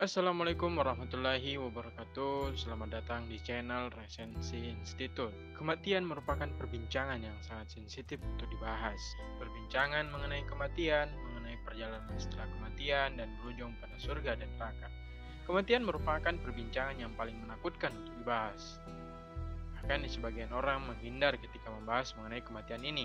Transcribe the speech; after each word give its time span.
Assalamualaikum 0.00 0.80
warahmatullahi 0.80 1.60
wabarakatuh. 1.60 2.56
Selamat 2.56 3.04
datang 3.04 3.28
di 3.28 3.36
channel 3.44 3.92
Resensi 3.92 4.72
Institut 4.72 5.28
Kematian 5.52 6.08
merupakan 6.08 6.48
perbincangan 6.56 7.20
yang 7.20 7.36
sangat 7.44 7.76
sensitif 7.76 8.16
untuk 8.24 8.48
dibahas. 8.48 8.96
Perbincangan 9.36 10.08
mengenai 10.08 10.40
kematian, 10.48 11.12
mengenai 11.12 11.60
perjalanan 11.68 12.16
setelah 12.16 12.48
kematian 12.48 13.20
dan 13.20 13.28
berujung 13.44 13.76
pada 13.76 13.92
surga 14.00 14.40
dan 14.40 14.48
neraka. 14.56 14.88
Kematian 15.44 15.84
merupakan 15.84 16.32
perbincangan 16.32 16.96
yang 16.96 17.12
paling 17.12 17.36
menakutkan 17.36 17.92
untuk 17.92 18.24
dibahas. 18.24 18.80
Bahkan 19.76 20.08
sebagian 20.08 20.48
orang 20.56 20.80
menghindar 20.80 21.36
ketika 21.36 21.68
membahas 21.68 22.16
mengenai 22.16 22.40
kematian 22.40 22.80
ini. 22.88 23.04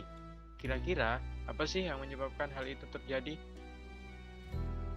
Kira-kira 0.56 1.20
apa 1.44 1.68
sih 1.68 1.92
yang 1.92 2.00
menyebabkan 2.00 2.48
hal 2.56 2.64
itu 2.64 2.88
terjadi? 2.88 3.36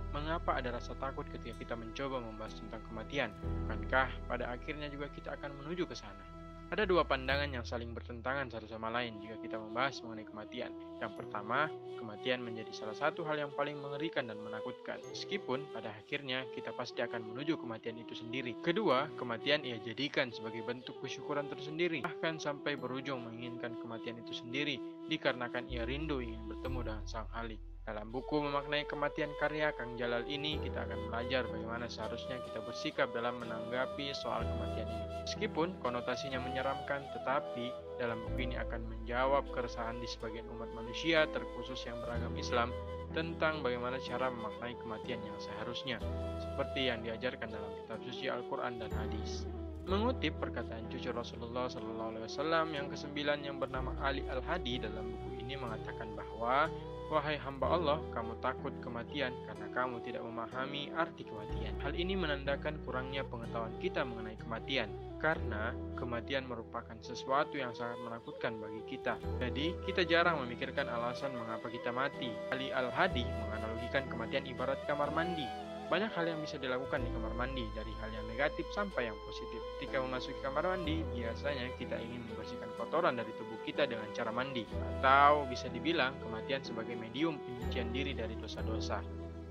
Mengapa 0.09 0.56
ada 0.56 0.72
rasa 0.72 0.96
takut 0.96 1.29
ketika 1.29 1.52
kita 1.61 1.75
mencoba 1.77 2.25
membahas 2.25 2.57
tentang 2.57 2.80
kematian? 2.88 3.30
Bukankah 3.64 4.08
pada 4.25 4.49
akhirnya 4.49 4.89
juga 4.89 5.12
kita 5.12 5.36
akan 5.36 5.53
menuju 5.61 5.85
ke 5.85 5.93
sana? 5.93 6.39
Ada 6.68 6.85
dua 6.85 7.00
pandangan 7.00 7.49
yang 7.49 7.64
saling 7.64 7.96
bertentangan 7.96 8.52
satu 8.52 8.68
sama 8.68 8.93
lain 8.93 9.16
jika 9.25 9.40
kita 9.40 9.57
membahas 9.57 10.04
mengenai 10.04 10.29
kematian. 10.29 10.68
Yang 11.00 11.13
pertama, 11.16 11.72
kematian 11.96 12.44
menjadi 12.44 12.68
salah 12.76 12.93
satu 12.93 13.25
hal 13.25 13.40
yang 13.40 13.52
paling 13.57 13.80
mengerikan 13.80 14.29
dan 14.29 14.36
menakutkan, 14.36 15.00
meskipun 15.08 15.64
pada 15.72 15.89
akhirnya 15.96 16.44
kita 16.52 16.77
pasti 16.77 17.00
akan 17.00 17.25
menuju 17.32 17.57
kematian 17.57 17.96
itu 17.96 18.13
sendiri. 18.13 18.52
Kedua, 18.61 19.08
kematian 19.16 19.64
ia 19.64 19.80
jadikan 19.80 20.29
sebagai 20.29 20.61
bentuk 20.61 21.00
kesyukuran 21.00 21.49
tersendiri, 21.49 22.04
bahkan 22.04 22.36
sampai 22.36 22.77
berujung 22.77 23.25
menginginkan 23.25 23.72
kematian 23.80 24.21
itu 24.21 24.36
sendiri, 24.36 24.77
dikarenakan 25.08 25.72
ia 25.72 25.88
rindu 25.88 26.21
ingin 26.21 26.52
bertemu 26.52 26.85
dengan 26.85 27.04
Sang 27.08 27.32
Halik. 27.32 27.78
Dalam 27.89 28.13
buku 28.13 28.37
Memaknai 28.45 28.85
Kematian 28.85 29.33
karya 29.41 29.73
Kang 29.73 29.97
Jalal 29.97 30.29
ini, 30.29 30.61
kita 30.61 30.85
akan 30.85 31.09
belajar 31.09 31.49
bagaimana 31.49 31.89
seharusnya 31.89 32.37
kita 32.45 32.61
bersikap 32.61 33.09
dalam 33.17 33.41
menanggapi 33.41 34.12
soal 34.12 34.45
kematian 34.45 34.92
ini. 34.92 35.05
Meskipun 35.25 35.80
konotasinya 35.80 36.36
menyeramkan, 36.36 37.08
tetapi 37.17 37.72
dalam 37.97 38.20
buku 38.28 38.45
ini 38.45 38.61
akan 38.61 38.84
menjawab 38.92 39.48
keresahan 39.56 39.97
di 40.05 40.05
sebagian 40.05 40.45
umat 40.53 40.69
manusia, 40.77 41.25
terkhusus 41.33 41.80
yang 41.89 41.97
beragam 42.05 42.36
Islam, 42.36 42.77
tentang 43.17 43.64
bagaimana 43.64 43.97
cara 44.05 44.28
memaknai 44.28 44.77
kematian 44.84 45.25
yang 45.25 45.41
seharusnya, 45.41 45.97
seperti 46.45 46.92
yang 46.92 47.00
diajarkan 47.00 47.48
dalam 47.48 47.73
kitab 47.73 48.05
suci 48.05 48.28
Al-Quran 48.28 48.84
dan 48.84 48.92
hadis. 49.00 49.48
Mengutip 49.89 50.36
perkataan 50.36 50.92
cucu 50.92 51.08
Rasulullah 51.08 51.73
SAW 51.73 52.69
yang 52.69 52.92
kesembilan 52.92 53.48
yang 53.48 53.56
bernama 53.56 53.97
Ali 54.05 54.28
Al-Hadi 54.28 54.84
dalam 54.84 55.08
buku 55.17 55.41
ini 55.41 55.56
mengatakan 55.56 56.12
bahwa 56.12 56.69
Wahai 57.09 57.41
hamba 57.41 57.73
Allah, 57.73 57.98
kamu 58.12 58.37
takut 58.45 58.75
kematian 58.84 59.33
karena 59.48 59.67
kamu 59.73 60.05
tidak 60.05 60.20
memahami 60.28 60.92
arti 60.92 61.25
kematian. 61.25 61.73
Hal 61.81 61.97
ini 61.97 62.12
menandakan 62.12 62.84
kurangnya 62.84 63.25
pengetahuan 63.25 63.73
kita 63.81 64.05
mengenai 64.05 64.37
kematian, 64.37 64.92
karena 65.17 65.73
kematian 65.97 66.45
merupakan 66.45 66.92
sesuatu 67.01 67.56
yang 67.56 67.73
sangat 67.73 67.97
menakutkan 68.05 68.61
bagi 68.61 68.84
kita. 68.84 69.17
Jadi, 69.41 69.73
kita 69.89 70.05
jarang 70.05 70.45
memikirkan 70.45 70.84
alasan 70.84 71.33
mengapa 71.33 71.73
kita 71.73 71.89
mati. 71.97 72.29
Ali 72.53 72.69
Al-Hadi 72.69 73.25
menganalogikan 73.25 74.05
kematian 74.12 74.45
ibarat 74.45 74.84
kamar 74.84 75.09
mandi. 75.09 75.67
Banyak 75.89 76.12
hal 76.12 76.28
yang 76.28 76.44
bisa 76.44 76.61
dilakukan 76.61 77.00
di 77.00 77.08
kamar 77.17 77.33
mandi, 77.33 77.64
dari 77.72 77.89
hal 78.05 78.12
yang 78.12 78.28
negatif 78.28 78.69
sampai 78.77 79.08
yang 79.08 79.17
positif. 79.25 79.56
Ketika 79.81 80.05
memasuki 80.05 80.36
kamar 80.45 80.77
mandi, 80.77 81.00
biasanya 81.17 81.64
kita 81.80 81.97
ingin 81.97 82.28
membersihkan 82.28 82.69
kotoran 82.77 83.17
dari 83.17 83.33
tubuh 83.41 83.56
kita 83.64 83.89
dengan 83.89 84.05
cara 84.12 84.28
mandi, 84.28 84.69
atau 84.69 85.48
bisa 85.48 85.72
dibilang 85.72 86.12
kematian 86.20 86.61
sebagai 86.61 86.92
medium 86.92 87.41
penyucian 87.41 87.89
diri 87.89 88.12
dari 88.12 88.36
dosa-dosa. 88.36 89.00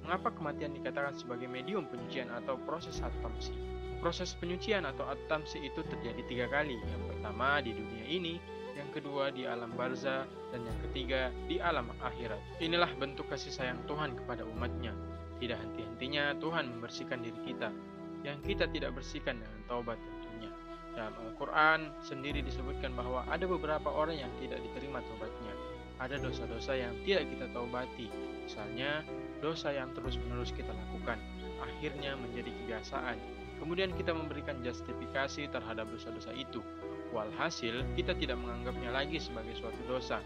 Mengapa 0.06 0.30
kematian 0.30 0.78
dikatakan 0.78 1.18
sebagai 1.18 1.50
medium 1.50 1.90
penyucian 1.90 2.30
atau 2.30 2.54
proses 2.70 3.02
atamsi? 3.02 3.58
Proses 3.98 4.38
penyucian 4.38 4.86
atau 4.86 5.10
atamsi 5.10 5.66
itu 5.66 5.82
terjadi 5.90 6.22
tiga 6.30 6.46
kali. 6.54 6.78
Yang 6.78 7.18
pertama 7.18 7.66
di 7.66 7.74
dunia 7.74 8.06
ini, 8.06 8.38
yang 8.78 8.94
kedua 8.94 9.34
di 9.34 9.50
alam 9.50 9.74
barza, 9.74 10.30
dan 10.54 10.62
yang 10.62 10.78
ketiga 10.86 11.34
di 11.50 11.58
alam 11.58 11.90
akhirat. 11.98 12.62
Inilah 12.62 12.94
bentuk 13.02 13.26
kasih 13.26 13.50
sayang 13.50 13.82
Tuhan 13.90 14.14
kepada 14.14 14.46
umatnya. 14.46 14.94
Tidak 15.38 15.58
henti-hentinya 15.58 16.34
Tuhan 16.42 16.66
membersihkan 16.78 17.22
diri 17.22 17.40
kita, 17.46 17.70
yang 18.26 18.42
kita 18.42 18.66
tidak 18.74 18.98
bersihkan 18.98 19.38
dengan 19.38 19.62
taubat 19.70 19.98
tentunya. 20.02 20.52
Dalam 20.98 21.14
Al-Quran 21.14 21.94
sendiri 22.02 22.42
disebutkan 22.42 22.98
bahwa 22.98 23.22
ada 23.30 23.46
beberapa 23.46 23.94
orang 23.94 24.18
yang 24.18 24.32
tidak 24.42 24.58
diterima 24.66 25.00
taubatnya. 25.06 25.54
Ada 25.98 26.22
dosa-dosa 26.22 26.78
yang 26.78 26.94
tidak 27.06 27.26
kita 27.30 27.50
taubati, 27.54 28.10
misalnya 28.46 29.02
dosa 29.42 29.74
yang 29.74 29.90
terus-menerus 29.98 30.54
kita 30.54 30.70
lakukan, 30.70 31.18
akhirnya 31.58 32.14
menjadi 32.18 32.54
kebiasaan. 32.54 33.18
Kemudian 33.58 33.90
kita 33.98 34.14
memberikan 34.14 34.62
justifikasi 34.62 35.50
terhadap 35.50 35.90
dosa-dosa 35.90 36.30
itu. 36.38 36.62
Walhasil, 37.10 37.82
kita 37.98 38.14
tidak 38.14 38.38
menganggapnya 38.38 38.94
lagi 38.94 39.18
sebagai 39.18 39.58
suatu 39.58 39.82
dosa, 39.90 40.22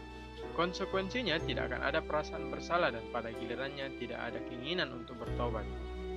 Konsekuensinya 0.52 1.40
tidak 1.42 1.72
akan 1.72 1.82
ada 1.82 2.00
perasaan 2.04 2.52
bersalah 2.52 2.92
dan 2.92 3.08
pada 3.10 3.32
gilirannya 3.32 3.96
tidak 3.98 4.20
ada 4.20 4.40
keinginan 4.52 4.92
untuk 4.92 5.16
bertobat. 5.20 5.64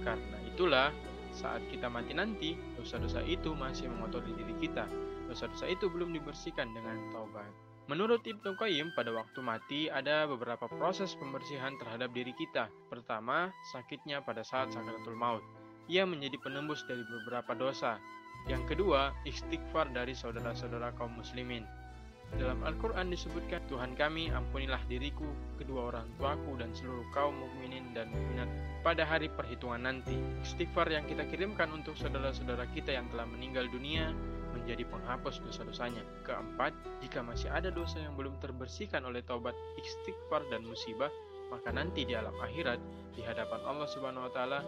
Karena 0.03 0.39
itulah 0.45 0.91
saat 1.35 1.67
kita 1.67 1.91
mati 1.91 2.15
nanti, 2.15 2.55
dosa-dosa 2.79 3.19
itu 3.27 3.55
masih 3.59 3.91
mengotori 3.91 4.31
diri 4.39 4.55
kita. 4.63 4.87
Dosa-dosa 5.27 5.67
itu 5.67 5.91
belum 5.91 6.15
dibersihkan 6.15 6.71
dengan 6.71 7.11
taubat. 7.11 7.51
Menurut 7.85 8.25
Ibnu 8.25 8.57
Qayyim, 8.57 8.97
pada 8.97 9.13
waktu 9.13 9.45
mati 9.45 9.81
ada 9.93 10.25
beberapa 10.25 10.71
proses 10.73 11.13
pembersihan 11.21 11.77
terhadap 11.77 12.17
diri 12.17 12.33
kita. 12.33 12.73
Pertama, 12.89 13.53
sakitnya 13.75 14.25
pada 14.25 14.41
saat 14.41 14.73
sakaratul 14.73 15.19
maut. 15.19 15.45
Ia 15.93 16.09
menjadi 16.09 16.41
penembus 16.41 16.81
dari 16.89 17.05
beberapa 17.05 17.53
dosa. 17.53 18.01
Yang 18.49 18.73
kedua, 18.73 19.13
istighfar 19.29 19.93
dari 19.93 20.17
saudara-saudara 20.17 20.97
kaum 20.97 21.13
muslimin. 21.21 21.69
Dalam 22.35 22.67
Al-Quran 22.67 23.15
disebutkan, 23.15 23.63
Tuhan 23.71 23.95
kami 23.95 24.35
ampunilah 24.35 24.83
diriku, 24.91 25.27
kedua 25.55 25.95
orang 25.95 26.11
tuaku, 26.19 26.59
dan 26.59 26.75
seluruh 26.75 27.07
kaum 27.15 27.35
mukminin 27.39 27.95
dan 27.95 28.11
mukminat 28.11 28.51
pada 28.83 29.07
hari 29.07 29.31
perhitungan 29.31 29.87
nanti. 29.87 30.19
Istighfar 30.43 30.91
yang 30.91 31.07
kita 31.07 31.25
kirimkan 31.31 31.71
untuk 31.71 31.95
saudara-saudara 31.95 32.67
kita 32.75 32.91
yang 32.91 33.07
telah 33.15 33.25
meninggal 33.31 33.71
dunia 33.71 34.11
menjadi 34.51 34.83
penghapus 34.87 35.47
dosa-dosanya. 35.47 36.03
Keempat, 36.27 36.75
jika 37.03 37.23
masih 37.23 37.51
ada 37.55 37.71
dosa 37.71 38.03
yang 38.03 38.19
belum 38.19 38.39
terbersihkan 38.43 39.07
oleh 39.07 39.23
taubat, 39.23 39.55
istighfar, 39.79 40.43
dan 40.51 40.67
musibah, 40.67 41.11
maka 41.55 41.71
nanti 41.71 42.03
di 42.03 42.19
alam 42.19 42.35
akhirat, 42.43 42.83
di 43.15 43.23
hadapan 43.23 43.61
Allah 43.63 43.87
Subhanahu 43.87 44.27
wa 44.27 44.33
Ta'ala, 44.35 44.61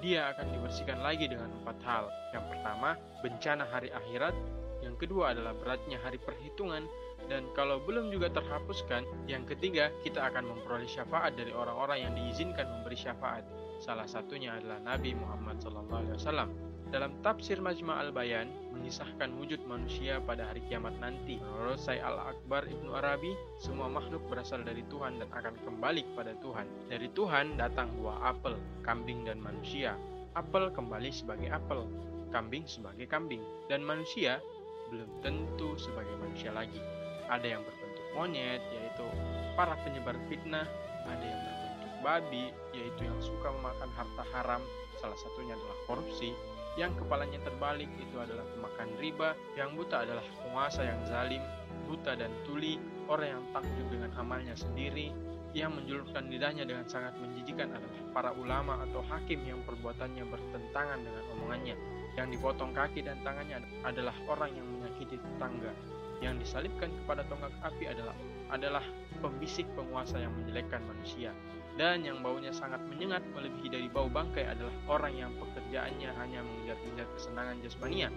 dia 0.00 0.32
akan 0.32 0.56
dibersihkan 0.56 1.04
lagi 1.04 1.28
dengan 1.28 1.52
empat 1.60 1.76
hal. 1.84 2.08
Yang 2.32 2.44
pertama, 2.56 2.96
bencana 3.20 3.64
hari 3.68 3.92
akhirat. 3.92 4.32
Yang 4.80 4.96
kedua 5.04 5.36
adalah 5.36 5.52
beratnya 5.52 6.00
hari 6.00 6.16
perhitungan 6.16 6.88
dan 7.30 7.46
kalau 7.54 7.78
belum 7.78 8.10
juga 8.10 8.26
terhapuskan, 8.34 9.06
yang 9.30 9.46
ketiga 9.46 9.94
kita 10.02 10.18
akan 10.18 10.50
memperoleh 10.50 10.90
syafaat 10.90 11.38
dari 11.38 11.54
orang-orang 11.54 12.10
yang 12.10 12.12
diizinkan 12.18 12.66
memberi 12.66 12.98
syafaat. 12.98 13.46
Salah 13.78 14.10
satunya 14.10 14.58
adalah 14.58 14.82
Nabi 14.82 15.14
Muhammad 15.14 15.62
SAW. 15.62 16.50
Dalam 16.90 17.22
tafsir 17.22 17.62
Majma' 17.62 18.02
al-Bayan, 18.02 18.50
mengisahkan 18.74 19.30
wujud 19.38 19.62
manusia 19.70 20.18
pada 20.26 20.50
hari 20.50 20.58
kiamat 20.66 20.90
nanti. 20.98 21.38
Menurut 21.38 21.78
Sayyid 21.78 22.02
Al-Akbar 22.02 22.66
Ibnu 22.66 22.98
Arabi, 22.98 23.30
semua 23.62 23.86
makhluk 23.86 24.26
berasal 24.26 24.66
dari 24.66 24.82
Tuhan 24.90 25.22
dan 25.22 25.30
akan 25.30 25.54
kembali 25.62 26.02
kepada 26.10 26.34
Tuhan. 26.42 26.66
Dari 26.90 27.08
Tuhan 27.14 27.54
datang 27.54 27.94
buah 28.02 28.34
apel, 28.34 28.58
kambing 28.82 29.22
dan 29.22 29.38
manusia. 29.38 29.94
Apel 30.34 30.66
kembali 30.74 31.14
sebagai 31.14 31.46
apel, 31.46 31.86
kambing 32.34 32.66
sebagai 32.66 33.06
kambing, 33.06 33.46
dan 33.70 33.86
manusia 33.86 34.42
belum 34.90 35.22
tentu 35.22 35.78
sebagai 35.78 36.18
manusia 36.18 36.50
lagi 36.50 36.82
ada 37.30 37.46
yang 37.46 37.62
berbentuk 37.62 38.06
monyet 38.12 38.62
yaitu 38.74 39.06
para 39.54 39.78
penyebar 39.86 40.18
fitnah 40.26 40.66
ada 41.06 41.24
yang 41.24 41.40
berbentuk 41.40 41.92
babi 42.02 42.44
yaitu 42.74 43.06
yang 43.06 43.18
suka 43.22 43.48
memakan 43.54 43.90
harta 43.94 44.24
haram 44.34 44.62
salah 44.98 45.16
satunya 45.16 45.54
adalah 45.56 45.78
korupsi 45.88 46.34
yang 46.78 46.94
kepalanya 46.94 47.40
terbalik 47.42 47.88
itu 47.98 48.16
adalah 48.20 48.46
pemakan 48.54 48.90
riba 49.00 49.30
yang 49.58 49.74
buta 49.74 50.06
adalah 50.06 50.22
penguasa 50.44 50.84
yang 50.86 51.00
zalim 51.08 51.42
buta 51.86 52.14
dan 52.18 52.30
tuli 52.46 52.78
orang 53.10 53.38
yang 53.38 53.44
takjub 53.54 53.86
dengan 53.90 54.10
amalnya 54.18 54.54
sendiri 54.54 55.10
yang 55.50 55.74
menjulurkan 55.74 56.30
lidahnya 56.30 56.62
dengan 56.62 56.86
sangat 56.86 57.10
menjijikan 57.18 57.74
adalah 57.74 58.00
para 58.14 58.30
ulama 58.38 58.78
atau 58.86 59.02
hakim 59.02 59.42
yang 59.42 59.58
perbuatannya 59.66 60.22
bertentangan 60.30 60.98
dengan 61.02 61.24
omongannya. 61.38 61.76
Yang 62.14 62.38
dipotong 62.38 62.70
kaki 62.74 63.02
dan 63.02 63.18
tangannya 63.26 63.58
adalah 63.82 64.14
orang 64.30 64.54
yang 64.54 64.66
menyakiti 64.66 65.18
tetangga. 65.18 65.74
Yang 66.20 66.44
disalibkan 66.46 66.92
kepada 67.04 67.24
tonggak 67.28 67.52
api 67.64 67.84
adalah 67.88 68.16
adalah 68.52 68.84
pembisik 69.24 69.64
penguasa 69.72 70.20
yang 70.20 70.32
menjelekkan 70.36 70.84
manusia. 70.84 71.32
Dan 71.80 72.04
yang 72.04 72.20
baunya 72.20 72.52
sangat 72.52 72.82
menyengat 72.92 73.24
melebihi 73.32 73.68
dari 73.72 73.88
bau 73.88 74.10
bangkai 74.10 74.44
adalah 74.44 74.74
orang 74.90 75.14
yang 75.16 75.32
pekerjaannya 75.40 76.10
hanya 76.12 76.44
mengejar-ngejar 76.44 77.08
kesenangan 77.16 77.56
jasmania 77.64 78.08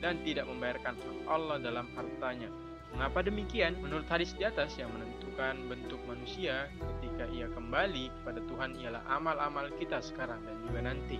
dan 0.00 0.20
tidak 0.24 0.48
membayarkan 0.48 0.96
hak 0.96 1.18
Allah 1.28 1.58
dalam 1.60 1.86
hartanya. 1.92 2.48
Mengapa 2.94 3.26
demikian? 3.26 3.74
Menurut 3.82 4.06
hadis 4.06 4.38
di 4.38 4.46
atas 4.46 4.78
yang 4.78 4.86
menentukan 4.94 5.58
bentuk 5.66 5.98
manusia 6.06 6.70
ketika 6.78 7.26
ia 7.34 7.50
kembali 7.50 8.06
kepada 8.22 8.38
Tuhan 8.46 8.78
ialah 8.78 9.02
amal-amal 9.10 9.66
kita 9.82 9.98
sekarang 9.98 10.38
dan 10.46 10.54
juga 10.62 10.80
nanti. 10.86 11.18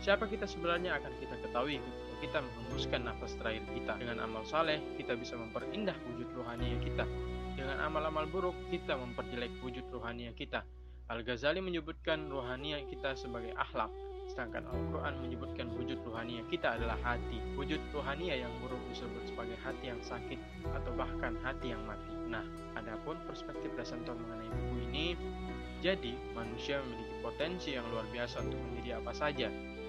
Siapa 0.00 0.30
kita 0.30 0.46
sebenarnya 0.46 1.02
akan 1.02 1.12
kita 1.18 1.34
ketahui 1.42 1.82
ketika 1.82 2.14
kita 2.22 2.38
menghembuskan 2.46 3.00
nafas 3.02 3.34
terakhir 3.42 3.66
kita. 3.74 3.92
Dengan 3.98 4.22
amal 4.22 4.46
saleh, 4.46 4.78
kita 4.96 5.18
bisa 5.18 5.34
memperindah 5.34 5.98
wujud 6.14 6.30
rohani 6.30 6.78
kita. 6.78 7.04
Dengan 7.58 7.82
amal-amal 7.82 8.30
buruk, 8.30 8.54
kita 8.70 8.94
memperjelek 8.94 9.50
wujud 9.66 9.90
rohani 9.90 10.30
kita. 10.38 10.62
Al-Ghazali 11.10 11.58
menyebutkan 11.58 12.30
rohani 12.30 12.86
kita 12.86 13.18
sebagai 13.18 13.50
akhlak, 13.58 13.90
sedangkan 14.30 14.62
Al-Quran 14.70 15.14
menyebutkan 15.26 15.66
wujud 15.74 15.98
rohani 16.06 16.46
kita 16.46 16.78
adalah 16.78 16.94
hati. 17.02 17.42
Wujud 17.58 17.82
rohani 17.90 18.30
yang 18.30 18.54
buruk 18.62 18.78
disebut 18.94 19.26
sebagai 19.26 19.58
hati 19.58 19.90
yang 19.90 19.98
sakit 19.98 20.38
atau 20.70 20.94
bahkan 20.94 21.34
hati 21.42 21.74
yang 21.74 21.82
mati. 21.82 22.14
Nah, 22.30 22.46
adapun 22.78 23.18
perspektif 23.26 23.74
Dasantor 23.74 24.14
mengenai 24.14 24.50
buku 24.54 24.76
ini, 24.86 25.06
jadi 25.82 26.14
manusia 26.30 26.78
memiliki 26.86 27.18
potensi 27.18 27.74
yang 27.74 27.84
luar 27.90 28.06
biasa 28.14 28.46
untuk 28.46 28.60
menjadi 28.70 29.02
apa 29.02 29.12
saja, 29.12 29.48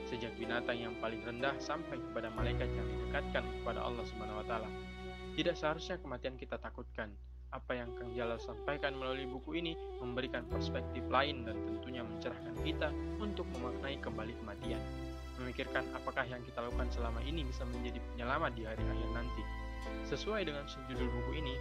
sejak 0.09 0.33
binatang 0.41 0.81
yang 0.81 0.97
paling 0.97 1.21
rendah 1.21 1.53
sampai 1.61 2.01
kepada 2.01 2.33
malaikat 2.33 2.67
yang 2.73 2.87
didekatkan 2.89 3.45
kepada 3.61 3.79
Allah 3.85 4.03
Subhanahu 4.09 4.41
wa 4.41 4.45
taala. 4.49 4.69
Tidak 5.37 5.55
seharusnya 5.55 6.01
kematian 6.01 6.35
kita 6.35 6.57
takutkan. 6.57 7.13
Apa 7.51 7.75
yang 7.75 7.91
Kang 7.99 8.15
Jalal 8.15 8.39
sampaikan 8.39 8.95
melalui 8.95 9.27
buku 9.27 9.59
ini 9.59 9.75
memberikan 9.99 10.47
perspektif 10.47 11.03
lain 11.11 11.43
dan 11.43 11.59
tentunya 11.67 11.99
mencerahkan 11.99 12.55
kita 12.63 12.95
untuk 13.19 13.43
memaknai 13.51 13.99
kembali 13.99 14.31
kematian. 14.39 14.79
Memikirkan 15.35 15.83
apakah 15.91 16.23
yang 16.23 16.39
kita 16.47 16.63
lakukan 16.63 16.87
selama 16.95 17.19
ini 17.27 17.43
bisa 17.43 17.67
menjadi 17.67 17.99
penyelamat 18.15 18.55
di 18.55 18.63
hari 18.63 18.83
akhir 18.87 19.09
nanti. 19.11 19.43
Sesuai 20.07 20.47
dengan 20.47 20.63
judul 20.87 21.11
buku 21.11 21.43
ini, 21.43 21.55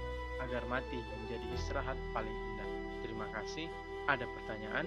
agar 0.47 0.63
mati 0.71 0.99
menjadi 1.27 1.47
istirahat 1.59 1.99
paling 2.15 2.31
indah. 2.31 2.71
Terima 3.03 3.27
kasih. 3.35 3.67
Ada 4.07 4.31
pertanyaan? 4.31 4.87